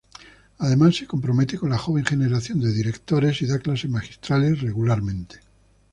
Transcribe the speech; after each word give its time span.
Además 0.57 0.95
se 0.95 1.05
compromete 1.05 1.59
con 1.59 1.69
la 1.69 1.77
joven 1.77 2.03
generación 2.03 2.59
de 2.59 2.73
directores 2.73 3.39
y 3.43 3.45
da 3.45 3.59
clases 3.59 3.91
magistrales 3.91 4.59
regularmente. 4.59 5.41